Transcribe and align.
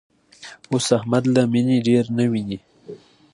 اوس 0.71 0.87
احمد 0.97 1.23
له 1.35 1.41
مینې 1.51 1.77
ډېر 1.87 2.03
نه 2.17 2.25
ویني. 2.31 2.59